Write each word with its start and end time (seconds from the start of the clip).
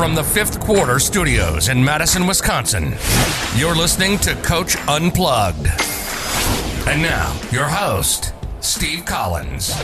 From 0.00 0.14
the 0.14 0.24
fifth 0.24 0.60
quarter 0.60 0.98
studios 0.98 1.68
in 1.68 1.84
Madison, 1.84 2.26
Wisconsin, 2.26 2.94
you're 3.54 3.76
listening 3.76 4.16
to 4.20 4.34
Coach 4.36 4.74
Unplugged. 4.88 5.66
And 6.88 7.02
now, 7.02 7.38
your 7.52 7.66
host, 7.66 8.32
Steve 8.60 9.04
Collins. 9.04 9.74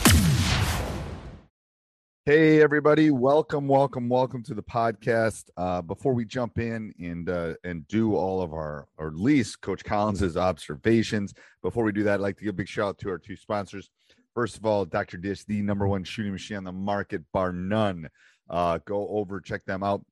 Hey, 2.25 2.63
everybody. 2.63 3.11
Welcome, 3.11 3.69
welcome, 3.69 4.09
welcome 4.09 4.43
to 4.45 4.55
the 4.55 4.63
podcast. 4.63 5.51
Uh, 5.55 5.83
before 5.83 6.15
we 6.15 6.25
jump 6.25 6.59
in 6.59 6.95
and 6.99 7.29
uh, 7.29 7.53
and 7.63 7.87
do 7.87 8.17
all 8.17 8.41
of 8.41 8.55
our, 8.55 8.89
or 8.97 9.09
at 9.09 9.17
least 9.17 9.61
Coach 9.61 9.85
Collins's 9.85 10.39
observations, 10.39 11.35
before 11.61 11.85
we 11.85 11.93
do 11.93 12.05
that, 12.05 12.15
I'd 12.15 12.21
like 12.21 12.39
to 12.39 12.45
give 12.45 12.55
a 12.55 12.57
big 12.57 12.69
shout 12.69 12.89
out 12.89 12.99
to 13.01 13.11
our 13.11 13.19
two 13.19 13.37
sponsors. 13.37 13.91
First 14.33 14.57
of 14.57 14.65
all, 14.65 14.87
Dr. 14.87 15.19
Dish, 15.19 15.45
the 15.45 15.61
number 15.61 15.87
one 15.87 16.05
shooting 16.05 16.33
machine 16.33 16.57
on 16.57 16.65
the 16.65 16.73
market, 16.73 17.23
bar 17.33 17.53
none. 17.53 18.09
Uh, 18.49 18.79
go 18.85 19.09
over, 19.09 19.41
check 19.41 19.65
them 19.65 19.83
out. 19.83 20.05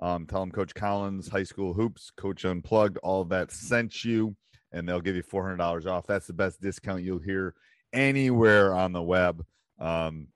Um, 0.00 0.26
tell 0.26 0.40
them 0.40 0.50
Coach 0.50 0.74
Collins, 0.74 1.28
High 1.28 1.44
School 1.44 1.74
Hoops, 1.74 2.10
Coach 2.16 2.44
Unplugged, 2.44 2.98
all 2.98 3.24
that 3.26 3.52
sent 3.52 4.04
you, 4.04 4.34
and 4.72 4.88
they'll 4.88 5.00
give 5.00 5.14
you 5.14 5.22
$400 5.22 5.86
off. 5.86 6.06
That's 6.06 6.26
the 6.26 6.32
best 6.32 6.60
discount 6.60 7.04
you'll 7.04 7.18
hear 7.18 7.54
anywhere 7.92 8.74
on 8.74 8.92
the 8.92 9.02
web. 9.02 9.44
Um, 9.78 10.28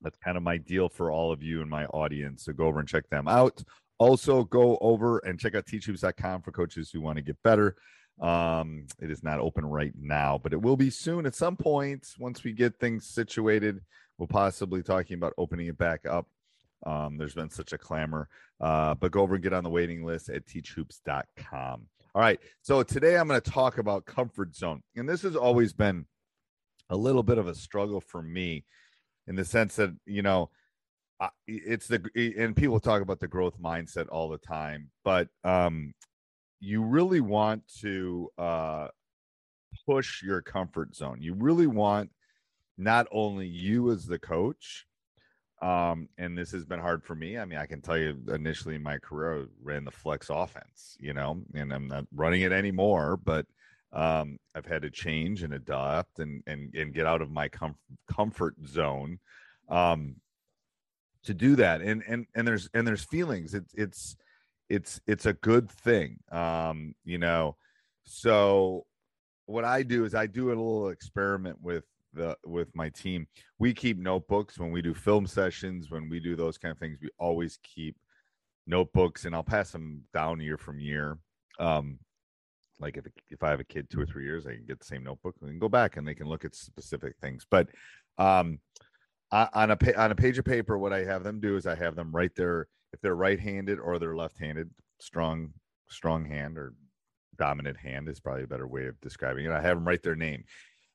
that's 0.00 0.16
kind 0.18 0.36
of 0.36 0.42
my 0.42 0.56
deal 0.56 0.88
for 0.88 1.10
all 1.10 1.32
of 1.32 1.42
you 1.42 1.60
in 1.60 1.68
my 1.68 1.86
audience. 1.86 2.44
So 2.44 2.52
go 2.52 2.66
over 2.66 2.78
and 2.78 2.88
check 2.88 3.08
them 3.10 3.28
out. 3.28 3.62
Also, 3.98 4.44
go 4.44 4.78
over 4.80 5.18
and 5.18 5.40
check 5.40 5.54
out 5.54 5.66
teachhoops.com 5.66 6.42
for 6.42 6.52
coaches 6.52 6.90
who 6.90 7.00
want 7.00 7.16
to 7.16 7.22
get 7.22 7.42
better. 7.42 7.76
Um, 8.20 8.86
it 9.00 9.10
is 9.10 9.22
not 9.22 9.40
open 9.40 9.66
right 9.66 9.92
now, 10.00 10.40
but 10.42 10.52
it 10.52 10.62
will 10.62 10.76
be 10.76 10.90
soon 10.90 11.26
at 11.26 11.34
some 11.34 11.56
point 11.56 12.06
once 12.18 12.42
we 12.42 12.52
get 12.52 12.78
things 12.78 13.06
situated. 13.06 13.80
We'll 14.16 14.28
possibly 14.28 14.82
talking 14.82 15.14
about 15.14 15.34
opening 15.36 15.66
it 15.66 15.78
back 15.78 16.06
up. 16.06 16.26
Um, 16.86 17.18
there's 17.18 17.34
been 17.34 17.50
such 17.50 17.72
a 17.72 17.78
clamor, 17.78 18.28
uh, 18.60 18.94
but 18.94 19.12
go 19.12 19.22
over 19.22 19.34
and 19.34 19.42
get 19.42 19.52
on 19.52 19.64
the 19.64 19.70
waiting 19.70 20.04
list 20.04 20.28
at 20.28 20.46
teachhoops.com. 20.46 21.86
All 22.14 22.22
right. 22.22 22.40
So 22.62 22.82
today 22.82 23.16
I'm 23.16 23.28
going 23.28 23.40
to 23.40 23.50
talk 23.50 23.78
about 23.78 24.06
comfort 24.06 24.54
zone. 24.54 24.82
And 24.96 25.08
this 25.08 25.22
has 25.22 25.36
always 25.36 25.72
been 25.72 26.06
a 26.90 26.96
little 26.96 27.22
bit 27.22 27.38
of 27.38 27.46
a 27.46 27.54
struggle 27.54 28.00
for 28.00 28.22
me 28.22 28.64
in 29.26 29.36
the 29.36 29.44
sense 29.44 29.76
that 29.76 29.94
you 30.06 30.22
know 30.22 30.50
it's 31.46 31.86
the 31.88 32.00
and 32.38 32.56
people 32.56 32.80
talk 32.80 33.02
about 33.02 33.20
the 33.20 33.28
growth 33.28 33.60
mindset 33.60 34.06
all 34.10 34.28
the 34.28 34.38
time 34.38 34.88
but 35.04 35.28
um 35.44 35.92
you 36.60 36.82
really 36.82 37.20
want 37.20 37.62
to 37.80 38.30
uh 38.38 38.88
push 39.86 40.22
your 40.22 40.40
comfort 40.40 40.94
zone 40.94 41.18
you 41.20 41.34
really 41.34 41.66
want 41.66 42.10
not 42.76 43.06
only 43.10 43.46
you 43.46 43.90
as 43.90 44.06
the 44.06 44.18
coach 44.18 44.86
um 45.60 46.08
and 46.18 46.38
this 46.38 46.52
has 46.52 46.64
been 46.64 46.78
hard 46.78 47.02
for 47.02 47.14
me 47.14 47.36
i 47.36 47.44
mean 47.44 47.58
i 47.58 47.66
can 47.66 47.80
tell 47.80 47.98
you 47.98 48.16
initially 48.28 48.76
in 48.76 48.82
my 48.82 48.98
career 48.98 49.42
I 49.42 49.44
ran 49.62 49.84
the 49.84 49.90
flex 49.90 50.30
offense 50.30 50.96
you 51.00 51.12
know 51.12 51.42
and 51.54 51.72
i'm 51.72 51.88
not 51.88 52.04
running 52.14 52.42
it 52.42 52.52
anymore 52.52 53.16
but 53.16 53.46
um, 53.92 54.38
I've 54.54 54.66
had 54.66 54.82
to 54.82 54.90
change 54.90 55.42
and 55.42 55.54
adopt 55.54 56.18
and 56.18 56.42
and 56.46 56.74
and 56.74 56.92
get 56.92 57.06
out 57.06 57.22
of 57.22 57.30
my 57.30 57.48
com- 57.48 57.76
comfort 58.06 58.54
zone 58.66 59.18
um, 59.68 60.16
to 61.24 61.34
do 61.34 61.56
that. 61.56 61.80
And 61.80 62.02
and 62.06 62.26
and 62.34 62.46
there's 62.46 62.68
and 62.74 62.86
there's 62.86 63.04
feelings. 63.04 63.54
It's 63.54 63.72
it's 63.74 64.16
it's 64.68 65.00
it's 65.06 65.26
a 65.26 65.32
good 65.32 65.70
thing. 65.70 66.18
Um, 66.30 66.94
you 67.04 67.18
know, 67.18 67.56
so 68.04 68.84
what 69.46 69.64
I 69.64 69.82
do 69.82 70.04
is 70.04 70.14
I 70.14 70.26
do 70.26 70.48
a 70.48 70.50
little 70.50 70.90
experiment 70.90 71.62
with 71.62 71.84
the 72.18 72.36
with 72.44 72.68
my 72.74 72.90
team. 72.90 73.26
We 73.58 73.72
keep 73.72 73.98
notebooks 73.98 74.58
when 74.58 74.70
we 74.70 74.82
do 74.82 74.94
film 74.94 75.26
sessions, 75.26 75.90
when 75.90 76.08
we 76.08 76.20
do 76.20 76.36
those 76.36 76.58
kind 76.58 76.72
of 76.72 76.78
things. 76.78 76.98
We 77.00 77.10
always 77.18 77.58
keep 77.62 77.96
notebooks, 78.66 79.24
and 79.24 79.34
I'll 79.34 79.42
pass 79.42 79.70
them 79.70 80.02
down 80.12 80.40
year 80.40 80.58
from 80.58 80.78
year. 80.80 81.18
Um, 81.58 81.98
like 82.80 82.96
if 82.96 83.06
if 83.30 83.42
I 83.42 83.50
have 83.50 83.60
a 83.60 83.64
kid 83.64 83.88
two 83.90 84.00
or 84.00 84.06
three 84.06 84.24
years, 84.24 84.46
I 84.46 84.52
can 84.52 84.66
get 84.66 84.78
the 84.78 84.86
same 84.86 85.04
notebook 85.04 85.36
and 85.42 85.60
go 85.60 85.68
back 85.68 85.96
and 85.96 86.06
they 86.06 86.14
can 86.14 86.28
look 86.28 86.44
at 86.44 86.54
specific 86.54 87.14
things. 87.20 87.46
But 87.50 87.68
um, 88.18 88.60
on 89.32 89.70
a 89.70 89.78
on 89.96 90.10
a 90.10 90.14
page 90.14 90.38
of 90.38 90.44
paper, 90.44 90.78
what 90.78 90.92
I 90.92 91.04
have 91.04 91.24
them 91.24 91.40
do 91.40 91.56
is 91.56 91.66
I 91.66 91.74
have 91.74 91.96
them 91.96 92.12
write 92.12 92.34
their 92.34 92.68
if 92.92 93.00
they're 93.00 93.16
right-handed 93.16 93.78
or 93.78 93.98
they're 93.98 94.16
left-handed, 94.16 94.70
strong 95.00 95.52
strong 95.88 96.24
hand 96.24 96.58
or 96.58 96.74
dominant 97.38 97.76
hand 97.76 98.08
is 98.08 98.20
probably 98.20 98.44
a 98.44 98.48
better 98.48 98.66
way 98.66 98.86
of 98.86 99.00
describing 99.00 99.44
it. 99.44 99.52
I 99.52 99.60
have 99.60 99.76
them 99.76 99.86
write 99.86 100.02
their 100.02 100.16
name. 100.16 100.44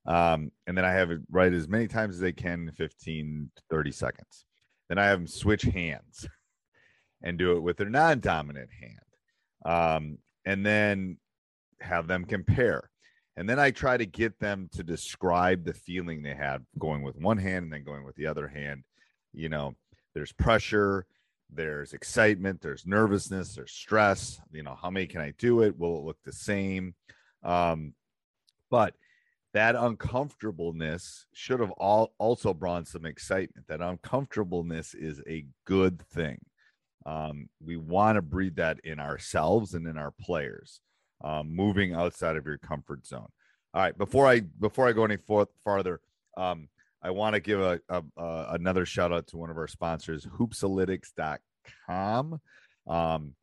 Um, 0.06 0.52
and 0.68 0.78
then 0.78 0.86
I 0.86 0.92
have 0.92 1.12
it 1.12 1.22
write 1.32 1.54
as 1.54 1.68
many 1.68 1.88
times 1.88 2.16
as 2.16 2.22
they 2.22 2.34
can 2.34 2.68
in 2.68 2.72
15 2.74 3.52
to 3.56 3.64
30 3.70 3.92
seconds. 3.92 4.46
Then 4.90 4.98
I 4.98 5.06
have 5.06 5.20
them 5.20 5.28
switch 5.28 5.64
hands 5.64 6.28
and 7.22 7.38
do 7.38 7.56
it 7.56 7.62
with 7.62 7.78
their 7.78 7.90
non-dominant 7.90 8.70
hand. 8.80 9.00
Um, 9.66 10.18
and 10.46 10.66
then 10.66 11.18
have 11.80 12.08
them 12.08 12.26
compare. 12.26 12.90
And 13.36 13.50
then 13.50 13.60
I 13.60 13.72
try 13.72 13.98
to 13.98 14.06
get 14.06 14.40
them 14.40 14.70
to 14.74 14.84
describe 14.84 15.64
the 15.64 15.74
feeling 15.74 16.22
they 16.22 16.36
had 16.36 16.66
going 16.78 17.02
with 17.02 17.18
one 17.18 17.38
hand 17.38 17.64
and 17.64 17.74
then 17.74 17.84
going 17.84 18.04
with 18.04 18.16
the 18.16 18.28
other 18.28 18.48
hand. 18.48 18.84
You 19.34 19.50
know, 19.50 19.74
there's 20.14 20.32
pressure, 20.32 21.08
there's 21.50 21.94
excitement, 21.94 22.62
there's 22.62 22.86
nervousness, 22.86 23.56
there's 23.56 23.72
stress. 23.72 24.40
You 24.52 24.64
know, 24.64 24.78
how 24.80 24.90
many 24.90 25.08
can 25.08 25.22
I 25.22 25.34
do 25.38 25.62
it? 25.62 25.78
Will 25.78 25.98
it 25.98 26.04
look 26.04 26.18
the 26.24 26.34
same? 26.34 26.94
Um, 27.44 27.94
but 28.70 28.94
that 29.54 29.76
uncomfortableness 29.76 31.26
should 31.34 31.60
have 31.60 31.72
all 31.72 32.14
also 32.18 32.54
brought 32.54 32.88
some 32.88 33.06
excitement. 33.06 33.68
That 33.68 33.82
uncomfortableness 33.82 34.96
is 34.96 35.22
a 35.28 35.46
good 35.66 36.02
thing. 36.10 36.40
Um, 37.06 37.50
we 37.64 37.78
want 37.78 38.16
to 38.16 38.22
breed 38.22 38.56
that 38.56 38.80
in 38.84 39.00
ourselves 39.00 39.74
and 39.74 39.88
in 39.88 39.98
our 39.98 40.12
players 40.12 40.82
um, 41.24 41.56
moving 41.56 41.94
outside 41.94 42.36
of 42.36 42.46
your 42.46 42.58
comfort 42.58 43.06
zone. 43.06 43.28
All 43.74 43.82
right, 43.82 43.98
before 43.98 44.28
I 44.28 44.42
before 44.42 44.88
I 44.88 44.92
go 44.92 45.06
any 45.06 45.18
for, 45.18 45.48
farther, 45.64 46.00
um, 46.38 46.70
I 47.02 47.10
want 47.12 47.36
to 47.36 47.40
give 47.40 47.60
a, 47.60 47.80
a, 47.90 48.04
a, 48.18 48.48
another 48.52 48.86
shout 48.86 49.12
out 49.12 49.26
to 49.28 49.38
one 49.38 49.50
of 49.50 49.58
our 49.58 49.68
sponsors, 49.68 50.26
hoopsalytics.com 50.26 52.40
um, 52.88 53.34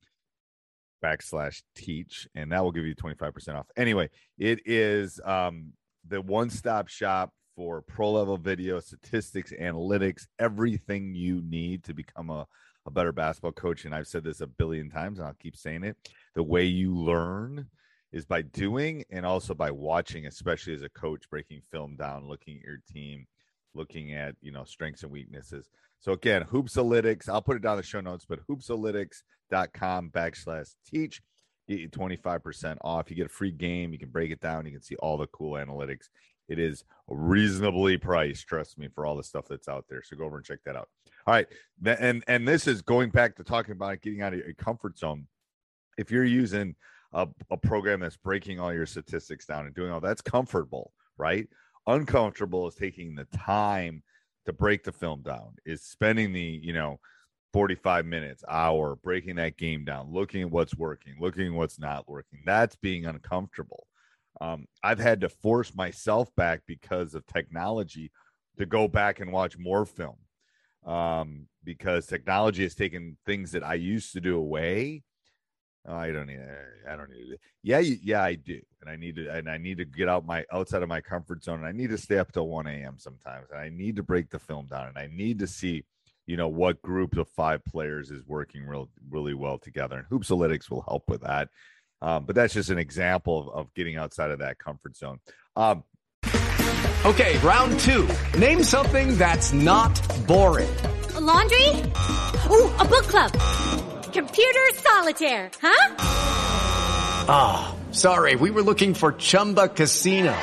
backslash 1.05 1.63
teach, 1.75 2.29
and 2.35 2.53
that 2.53 2.63
will 2.63 2.73
give 2.73 2.87
you 2.87 2.95
25% 2.95 3.59
off. 3.59 3.67
Anyway, 3.77 4.09
it 4.39 4.61
is 4.67 5.21
um, 5.25 5.73
the 6.07 6.21
one 6.21 6.51
stop 6.51 6.89
shop 6.89 7.33
for 7.57 7.83
pro 7.83 8.13
level 8.13 8.37
video, 8.37 8.81
statistics, 8.81 9.53
analytics, 9.61 10.27
everything 10.39 11.15
you 11.15 11.43
need 11.43 11.85
to 11.85 11.95
become 11.95 12.31
a, 12.31 12.47
a 12.87 12.91
better 12.91 13.13
basketball 13.13 13.53
coach. 13.53 13.85
And 13.85 13.95
I've 13.95 14.07
said 14.07 14.25
this 14.25 14.41
a 14.41 14.47
billion 14.47 14.91
times, 14.91 15.19
and 15.19 15.29
I'll 15.29 15.35
keep 15.35 15.57
saying 15.57 15.85
it. 15.85 15.97
The 16.35 16.43
way 16.43 16.65
you 16.65 16.95
learn 16.95 17.67
is 18.13 18.25
by 18.25 18.43
doing 18.43 19.05
and 19.11 19.25
also 19.25 19.55
by 19.55 19.71
watching, 19.71 20.27
especially 20.27 20.75
as 20.75 20.83
a 20.83 20.89
coach, 20.89 21.29
breaking 21.31 21.63
film 21.71 21.97
down, 21.97 22.27
looking 22.27 22.57
at 22.59 22.65
your 22.65 22.81
team, 22.93 23.27
looking 23.75 24.15
at 24.15 24.35
you 24.41 24.53
know 24.53 24.65
strengths 24.65 25.03
and 25.03 25.13
weaknesses. 25.13 25.69
So 26.01 26.13
again, 26.13 26.45
Hoopsalytics, 26.45 27.29
I'll 27.29 27.43
put 27.43 27.57
it 27.57 27.63
down 27.63 27.77
the 27.77 27.83
show 27.83 28.01
notes, 28.01 28.25
but 28.27 28.41
hoopsalytics.com 28.49 30.11
backslash 30.11 30.75
teach. 30.87 31.21
Get 31.71 31.79
you 31.79 31.89
25% 31.89 32.79
off. 32.81 33.11
You 33.11 33.15
get 33.15 33.27
a 33.27 33.29
free 33.29 33.53
game. 33.53 33.93
You 33.93 33.99
can 34.01 34.09
break 34.09 34.33
it 34.33 34.41
down. 34.41 34.67
You 34.67 34.73
can 34.73 34.83
see 34.83 34.97
all 34.97 35.17
the 35.17 35.29
cool 35.29 35.53
analytics. 35.53 36.09
It 36.49 36.59
is 36.59 36.83
reasonably 37.07 37.97
priced, 37.97 38.49
trust 38.49 38.77
me, 38.77 38.89
for 38.93 39.07
all 39.07 39.17
the 39.17 39.23
stuff 39.23 39.45
that's 39.49 39.69
out 39.69 39.85
there. 39.89 40.03
So 40.03 40.17
go 40.17 40.25
over 40.25 40.39
and 40.39 40.45
check 40.45 40.59
that 40.67 40.75
out. 40.75 40.89
All 41.29 41.35
right. 41.35 41.47
And 41.87 42.25
and 42.27 42.49
this 42.49 42.67
is 42.67 42.83
going 42.83 43.11
back 43.11 43.37
to 43.37 43.45
talking 43.45 43.71
about 43.71 44.01
getting 44.01 44.21
out 44.21 44.33
of 44.33 44.41
your 44.41 44.53
comfort 44.55 44.99
zone. 44.99 45.29
If 45.97 46.11
you're 46.11 46.25
using 46.25 46.75
a, 47.13 47.29
a 47.53 47.57
program 47.57 48.01
that's 48.01 48.17
breaking 48.17 48.59
all 48.59 48.75
your 48.75 48.87
statistics 48.87 49.47
down 49.47 49.67
and 49.67 49.75
doing 49.75 49.93
all 49.93 50.01
that's 50.01 50.23
comfortable, 50.23 50.93
right? 51.19 51.47
Uncomfortable 51.87 52.67
is 52.67 52.75
taking 52.75 53.15
the 53.15 53.27
time 53.27 54.03
to 54.47 54.53
break 54.53 54.83
the 54.83 54.91
film 54.91 55.23
down, 55.23 55.55
is 55.65 55.83
spending 55.83 56.33
the, 56.33 56.61
you 56.65 56.73
know, 56.73 56.99
45 57.53 58.07
minutes, 58.07 58.45
hour, 58.49 58.97
breaking 58.97 59.37
that 59.37 59.57
game 59.57 59.85
down, 59.85 60.13
looking 60.13 60.43
at 60.43 60.51
what's 60.51 60.77
working, 60.77 61.17
looking 61.21 61.49
at 61.49 61.53
what's 61.53 61.79
not 61.79 62.09
working. 62.09 62.41
That's 62.45 62.77
being 62.77 63.07
uncomfortable. 63.07 63.87
Um, 64.41 64.67
I've 64.83 65.01
had 65.01 65.21
to 65.23 65.29
force 65.29 65.75
myself 65.75 66.35
back 66.37 66.63
because 66.67 67.15
of 67.15 67.27
technology 67.27 68.11
to 68.59 68.67
go 68.67 68.89
back 68.89 69.21
and 69.21 69.33
watch 69.33 69.59
more 69.59 69.85
film. 69.85 70.17
Um, 70.87 71.47
because 71.63 72.07
technology 72.07 72.63
has 72.63 72.75
taken 72.75 73.19
things 73.27 73.53
that 73.53 73.63
I 73.63 73.75
used 73.75 74.13
to 74.15 74.21
do 74.21 74.37
away. 74.37 75.03
Oh, 75.87 75.95
I 75.95 76.11
don't 76.11 76.27
need. 76.27 76.41
I 76.89 76.97
don't 76.97 77.11
need 77.11 77.31
to. 77.31 77.39
Yeah, 77.63 77.79
yeah, 77.79 78.23
I 78.23 78.35
do, 78.35 78.61
and 78.81 78.91
I 78.91 78.97
need 78.97 79.17
to, 79.17 79.31
and 79.31 79.49
I 79.49 79.57
need 79.57 79.79
to 79.79 79.85
get 79.85 80.09
out 80.09 80.27
my 80.27 80.45
outside 80.53 80.83
of 80.83 80.89
my 80.89 81.01
comfort 81.01 81.43
zone. 81.43 81.59
And 81.59 81.67
I 81.67 81.73
need 81.73 81.91
to 81.91 81.99
stay 81.99 82.19
up 82.19 82.33
till 82.33 82.49
one 82.49 82.67
a.m. 82.67 82.97
sometimes, 82.99 83.47
and 83.51 83.61
I 83.61 83.71
need 83.71 83.97
to 83.97 84.03
break 84.03 84.31
the 84.31 84.39
film 84.39 84.67
down, 84.67 84.89
and 84.89 84.99
I 84.99 85.09
need 85.13 85.39
to 85.39 85.47
see, 85.47 85.85
you 86.31 86.37
know, 86.37 86.47
what 86.47 86.81
group 86.81 87.17
of 87.17 87.29
five 87.31 87.65
players 87.65 88.13
is 88.13 88.25
working 88.25 88.65
real, 88.65 88.89
really 89.11 89.35
well 89.35 89.59
together. 89.59 89.99
And 89.99 90.07
Hoopsalytics 90.07 90.71
will 90.71 90.83
help 90.83 91.09
with 91.09 91.23
that. 91.23 91.49
Um, 92.01 92.25
but 92.25 92.37
that's 92.37 92.55
just 92.55 92.71
an 92.71 92.79
example 92.79 93.51
of, 93.51 93.67
of 93.67 93.75
getting 93.75 93.97
outside 93.97 94.31
of 94.31 94.39
that 94.39 94.57
comfort 94.57 94.97
zone. 94.97 95.19
Um, 95.57 95.83
okay, 97.05 97.37
round 97.39 97.81
two. 97.81 98.09
Name 98.39 98.63
something 98.63 99.19
that's 99.19 99.53
not 99.53 100.01
boring. 100.29 100.71
A 101.17 101.21
laundry. 101.21 101.69
Ooh, 102.49 102.71
a 102.79 102.85
book 102.85 103.09
club 103.09 103.33
Computer 104.13 104.67
solitaire, 104.75 105.51
huh? 105.61 105.95
Ah, 107.29 107.75
oh, 107.75 107.93
sorry, 107.93 108.37
we 108.37 108.53
were 108.53 108.63
looking 108.63 108.95
for 108.95 109.13
Chumba 109.15 109.67
Casino. 109.69 110.37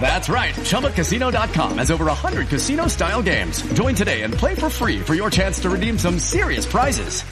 That's 0.00 0.28
right. 0.28 0.54
ChumbaCasino.com 0.54 1.78
has 1.78 1.90
over 1.90 2.06
100 2.06 2.48
casino 2.48 2.86
style 2.86 3.22
games. 3.22 3.60
Join 3.74 3.94
today 3.94 4.22
and 4.22 4.32
play 4.32 4.54
for 4.54 4.70
free 4.70 5.00
for 5.00 5.14
your 5.14 5.30
chance 5.30 5.60
to 5.60 5.70
redeem 5.70 5.98
some 5.98 6.18
serious 6.18 6.64
prizes. 6.66 7.22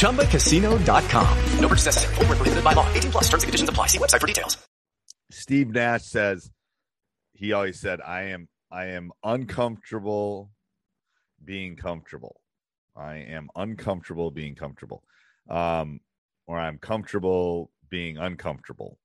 ChumbaCasino.com. 0.00 1.38
No 1.60 1.68
purchase 1.68 1.86
necessary. 1.86 2.14
Full 2.14 2.24
prohibited 2.24 2.64
by 2.64 2.72
law. 2.72 2.92
18 2.94 3.12
plus 3.12 3.24
terms 3.24 3.42
and 3.42 3.48
conditions 3.48 3.68
apply. 3.68 3.86
See 3.86 3.98
website 3.98 4.20
for 4.20 4.26
details. 4.26 4.56
Steve 5.30 5.68
Nash 5.68 6.02
says, 6.02 6.50
he 7.34 7.52
always 7.52 7.78
said, 7.78 8.00
I 8.00 8.22
am, 8.30 8.48
I 8.72 8.86
am 8.86 9.12
uncomfortable 9.22 10.50
being 11.44 11.76
comfortable. 11.76 12.40
I 12.96 13.16
am 13.16 13.48
uncomfortable 13.54 14.30
being 14.30 14.54
comfortable. 14.54 15.04
Um, 15.48 16.00
or 16.46 16.58
I'm 16.58 16.78
comfortable 16.78 17.70
being 17.88 18.16
uncomfortable. 18.16 18.98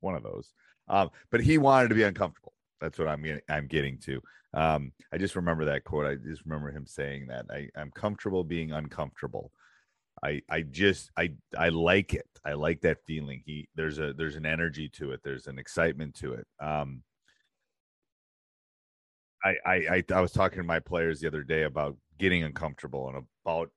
One 0.00 0.14
of 0.14 0.22
those. 0.22 0.52
Um, 0.88 1.10
but 1.30 1.40
he 1.40 1.58
wanted 1.58 1.88
to 1.88 1.94
be 1.94 2.02
uncomfortable. 2.02 2.52
That's 2.80 2.98
what 2.98 3.08
I'm 3.08 3.22
getting, 3.22 3.42
I'm 3.48 3.66
getting 3.66 3.98
to. 3.98 4.20
Um, 4.54 4.92
I 5.12 5.18
just 5.18 5.36
remember 5.36 5.64
that 5.66 5.84
quote. 5.84 6.06
I 6.06 6.16
just 6.16 6.44
remember 6.44 6.70
him 6.70 6.86
saying 6.86 7.28
that. 7.28 7.46
I, 7.50 7.68
I'm 7.76 7.90
comfortable 7.92 8.42
being 8.42 8.72
uncomfortable. 8.72 9.52
I 10.22 10.42
I 10.50 10.62
just 10.62 11.10
I 11.16 11.32
I 11.56 11.68
like 11.68 12.14
it. 12.14 12.26
I 12.44 12.54
like 12.54 12.80
that 12.82 12.98
feeling. 13.06 13.42
He 13.46 13.68
there's 13.74 13.98
a 13.98 14.12
there's 14.12 14.36
an 14.36 14.46
energy 14.46 14.88
to 14.94 15.12
it. 15.12 15.20
There's 15.22 15.46
an 15.46 15.58
excitement 15.58 16.14
to 16.16 16.34
it. 16.34 16.46
Um, 16.60 17.02
I, 19.42 19.54
I 19.66 20.04
I 20.12 20.20
was 20.20 20.32
talking 20.32 20.58
to 20.58 20.64
my 20.64 20.80
players 20.80 21.20
the 21.20 21.28
other 21.28 21.42
day 21.42 21.62
about 21.62 21.96
getting 22.18 22.42
uncomfortable 22.42 23.08
and 23.08 23.24
about 23.44 23.70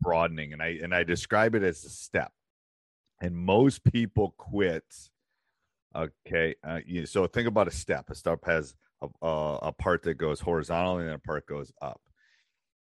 broadening, 0.00 0.52
and 0.52 0.62
I 0.62 0.78
and 0.82 0.94
I 0.94 1.02
describe 1.02 1.54
it 1.54 1.62
as 1.62 1.84
a 1.84 1.90
step. 1.90 2.30
And 3.20 3.36
most 3.36 3.82
people 3.82 4.34
quit. 4.38 4.84
Okay, 5.96 6.54
uh, 6.64 6.80
you, 6.86 7.06
so 7.06 7.26
think 7.26 7.48
about 7.48 7.68
a 7.68 7.72
step. 7.72 8.10
A 8.10 8.14
step 8.14 8.44
has 8.44 8.74
a, 9.00 9.08
a, 9.26 9.58
a 9.62 9.72
part 9.72 10.02
that 10.02 10.14
goes 10.14 10.40
horizontal 10.40 10.98
and 10.98 11.10
a 11.10 11.18
part 11.18 11.46
goes 11.46 11.72
up. 11.80 12.00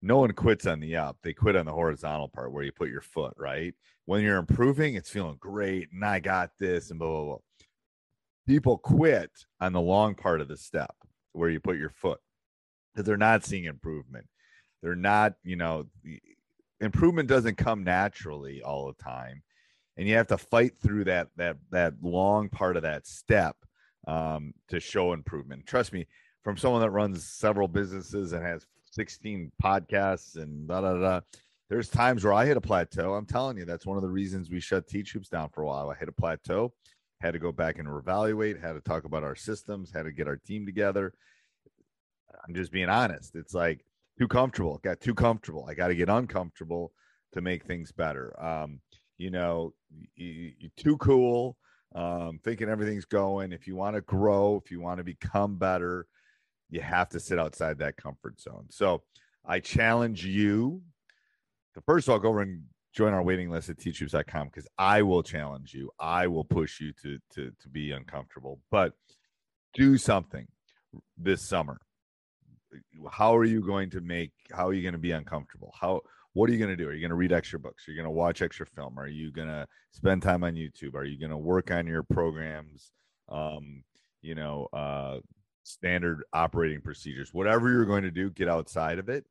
No 0.02 0.18
one 0.18 0.32
quits 0.32 0.66
on 0.66 0.80
the 0.80 0.96
up; 0.96 1.16
they 1.22 1.32
quit 1.32 1.56
on 1.56 1.66
the 1.66 1.72
horizontal 1.72 2.28
part 2.28 2.52
where 2.52 2.64
you 2.64 2.72
put 2.72 2.90
your 2.90 3.00
foot. 3.00 3.34
Right 3.38 3.74
when 4.06 4.22
you're 4.22 4.38
improving, 4.38 4.94
it's 4.94 5.10
feeling 5.10 5.36
great, 5.38 5.88
and 5.92 6.04
I 6.04 6.20
got 6.20 6.50
this, 6.58 6.90
and 6.90 6.98
blah 6.98 7.08
blah 7.08 7.24
blah. 7.24 7.38
People 8.46 8.78
quit 8.78 9.30
on 9.60 9.72
the 9.72 9.80
long 9.80 10.14
part 10.14 10.40
of 10.40 10.48
the 10.48 10.56
step 10.56 10.94
where 11.32 11.50
you 11.50 11.60
put 11.60 11.76
your 11.76 11.90
foot 11.90 12.20
because 12.92 13.06
they're 13.06 13.16
not 13.16 13.44
seeing 13.44 13.64
improvement. 13.64 14.26
They're 14.82 14.94
not, 14.94 15.34
you 15.42 15.56
know, 15.56 15.86
improvement 16.80 17.28
doesn't 17.28 17.56
come 17.56 17.84
naturally 17.84 18.62
all 18.62 18.86
the 18.86 19.02
time, 19.02 19.42
and 19.96 20.08
you 20.08 20.14
have 20.14 20.26
to 20.28 20.38
fight 20.38 20.72
through 20.82 21.04
that 21.04 21.28
that 21.37 21.56
that 21.70 21.94
long 22.02 22.48
part 22.48 22.76
of 22.76 22.82
that 22.82 23.06
step 23.06 23.56
um, 24.06 24.52
to 24.69 24.81
show 24.81 25.12
improvement. 25.12 25.66
Trust 25.66 25.93
me, 25.93 26.06
from 26.43 26.56
someone 26.56 26.81
that 26.81 26.90
runs 26.90 27.28
several 27.28 27.69
businesses 27.69 28.32
and 28.32 28.44
has 28.44 28.66
16 28.93 29.50
podcasts 29.62 30.37
and 30.37 30.69
da 30.69 30.81
da 30.81 30.94
da. 30.94 31.20
There's 31.69 31.88
times 31.88 32.22
where 32.22 32.32
I 32.32 32.46
hit 32.46 32.56
a 32.56 32.60
plateau. 32.60 33.14
I'm 33.14 33.26
telling 33.26 33.58
you, 33.58 33.64
that's 33.64 33.87
one 33.87 33.96
of 33.96 34.02
the 34.02 34.08
reasons 34.08 34.48
we 34.48 34.60
shut 34.60 34.87
Teach 34.87 35.12
Hoops 35.12 35.28
down 35.28 35.48
for 35.48 35.62
a 35.62 35.66
while. 35.66 35.90
I 35.90 35.96
hit 35.96 36.08
a 36.08 36.12
plateau 36.12 36.72
had 37.20 37.32
to 37.32 37.38
go 37.38 37.52
back 37.52 37.78
and 37.78 37.88
reevaluate, 37.88 38.60
had 38.60 38.75
to 38.75 38.81
talk 38.81 39.04
about 39.04 39.25
our 39.25 39.34
systems, 39.34 39.92
had 39.92 40.04
to 40.04 40.12
get 40.12 40.28
our 40.28 40.37
team 40.37 40.66
together. 40.66 41.12
I'm 42.46 42.54
just 42.54 42.72
being 42.72 42.88
honest. 42.88 43.34
It's 43.34 43.54
like 43.54 43.84
too 44.19 44.28
comfortable. 44.28 44.78
Got 44.82 45.00
too 45.00 45.14
comfortable. 45.14 45.66
I 45.69 45.75
got 45.75 45.88
to 45.88 45.94
get 45.94 46.08
uncomfortable 46.08 46.92
to 47.32 47.40
make 47.40 47.64
things 47.64 47.92
better. 47.92 48.38
Um, 48.42 48.81
you 49.18 49.30
know, 49.30 49.72
you, 50.14 50.52
are 50.64 50.82
too 50.82 50.96
cool, 50.98 51.56
um, 51.94 52.38
thinking 52.44 52.68
everything's 52.68 53.04
going. 53.04 53.52
If 53.52 53.66
you 53.66 53.76
want 53.76 53.96
to 53.96 54.02
grow, 54.02 54.60
if 54.62 54.70
you 54.70 54.80
want 54.80 54.98
to 54.98 55.04
become 55.04 55.56
better, 55.56 56.06
you 56.70 56.80
have 56.80 57.08
to 57.10 57.20
sit 57.20 57.38
outside 57.38 57.78
that 57.78 57.96
comfort 57.96 58.40
zone. 58.40 58.66
So 58.70 59.02
I 59.44 59.60
challenge 59.60 60.24
you 60.24 60.82
to 61.74 61.80
first 61.82 62.08
of 62.08 62.12
all 62.12 62.18
go 62.18 62.28
over 62.28 62.42
and 62.42 62.64
join 62.92 63.12
our 63.12 63.22
waiting 63.22 63.50
list 63.50 63.68
at 63.68 63.76
teachhoops.com 63.76 64.48
because 64.48 64.66
I 64.78 65.02
will 65.02 65.22
challenge 65.22 65.74
you. 65.74 65.90
I 66.00 66.26
will 66.26 66.44
push 66.44 66.80
you 66.80 66.92
to 67.02 67.18
to 67.34 67.52
to 67.60 67.68
be 67.68 67.92
uncomfortable. 67.92 68.60
But 68.70 68.94
do 69.74 69.98
something 69.98 70.46
this 71.16 71.42
summer. 71.42 71.78
How 73.10 73.36
are 73.36 73.44
you 73.44 73.64
going 73.64 73.90
to 73.90 74.00
make 74.00 74.32
how 74.52 74.66
are 74.68 74.72
you 74.72 74.82
going 74.82 74.92
to 74.92 74.98
be 74.98 75.12
uncomfortable? 75.12 75.72
How 75.78 76.00
what 76.36 76.50
are 76.50 76.52
you 76.52 76.58
going 76.58 76.76
to 76.76 76.76
do? 76.76 76.86
Are 76.86 76.92
you 76.92 77.00
going 77.00 77.08
to 77.08 77.16
read 77.16 77.32
extra 77.32 77.58
books? 77.58 77.88
Are 77.88 77.92
you 77.92 77.96
going 77.96 78.04
to 78.04 78.10
watch 78.10 78.42
extra 78.42 78.66
film? 78.66 78.98
Are 78.98 79.08
you 79.08 79.32
going 79.32 79.48
to 79.48 79.66
spend 79.92 80.20
time 80.20 80.44
on 80.44 80.52
YouTube? 80.54 80.94
Are 80.94 81.04
you 81.04 81.18
going 81.18 81.30
to 81.30 81.36
work 81.38 81.70
on 81.70 81.86
your 81.86 82.02
programs? 82.02 82.92
Um, 83.30 83.84
you 84.20 84.34
know, 84.34 84.68
uh, 84.70 85.20
standard 85.62 86.24
operating 86.34 86.82
procedures. 86.82 87.32
Whatever 87.32 87.70
you're 87.70 87.86
going 87.86 88.02
to 88.02 88.10
do, 88.10 88.28
get 88.28 88.50
outside 88.50 88.98
of 88.98 89.08
it. 89.08 89.24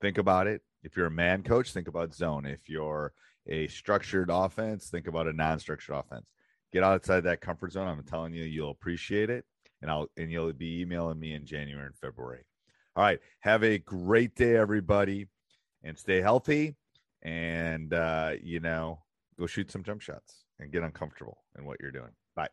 Think 0.00 0.18
about 0.18 0.48
it 0.48 0.62
if 0.82 0.96
you're 0.96 1.06
a 1.06 1.10
man 1.10 1.44
coach, 1.44 1.72
think 1.72 1.86
about 1.86 2.14
zone. 2.14 2.46
If 2.46 2.68
you're 2.68 3.12
a 3.46 3.68
structured 3.68 4.28
offense, 4.28 4.88
think 4.88 5.06
about 5.06 5.28
a 5.28 5.32
non-structured 5.32 5.94
offense. 5.94 6.26
Get 6.72 6.82
outside 6.82 7.20
that 7.24 7.42
comfort 7.42 7.72
zone. 7.72 7.86
I'm 7.86 8.02
telling 8.02 8.34
you, 8.34 8.42
you'll 8.42 8.70
appreciate 8.70 9.30
it, 9.30 9.44
and 9.82 9.90
I'll 9.90 10.08
and 10.16 10.32
you'll 10.32 10.52
be 10.52 10.80
emailing 10.80 11.20
me 11.20 11.32
in 11.32 11.46
January 11.46 11.86
and 11.86 11.96
February. 11.96 12.44
All 12.96 13.04
right, 13.04 13.20
have 13.40 13.64
a 13.64 13.78
great 13.78 14.34
day, 14.34 14.56
everybody, 14.56 15.28
and 15.84 15.98
stay 15.98 16.20
healthy. 16.20 16.74
And 17.22 17.94
uh, 17.94 18.32
you 18.42 18.60
know, 18.60 18.98
go 19.38 19.46
shoot 19.46 19.70
some 19.70 19.84
jump 19.84 20.00
shots 20.02 20.44
and 20.58 20.72
get 20.72 20.82
uncomfortable 20.82 21.38
in 21.56 21.64
what 21.64 21.78
you're 21.80 21.92
doing. 21.92 22.10
Bye. 22.34 22.48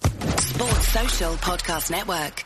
Sports 0.00 0.88
Social 0.88 1.34
Podcast 1.34 1.90
Network. 1.90 2.44